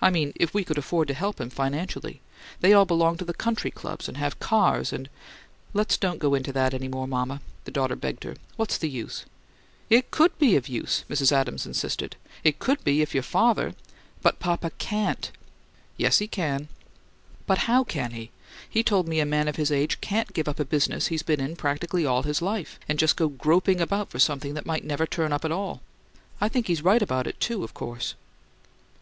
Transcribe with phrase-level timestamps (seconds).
[0.00, 2.22] "I mean, if we could afford to help him financially.
[2.62, 5.10] They all belong to the country clubs and have cars and"
[5.74, 8.36] "Let's don't go into that any more, mama," the daughter begged her.
[8.56, 9.26] "What's the use?"
[9.90, 11.30] "It COULD be of use," Mrs.
[11.30, 12.16] Adams insisted.
[12.42, 13.74] "It could if your father"
[14.22, 15.30] "But papa CAN'T."
[15.98, 16.68] "Yes, he can."
[17.46, 18.30] "But how can he?
[18.70, 21.38] He told me a man of his age CAN'T give up a business he's been
[21.38, 25.06] in practically all his life, and just go groping about for something that might never
[25.06, 25.82] turn up at all.
[26.40, 28.14] I think he's right about it, too, of course!"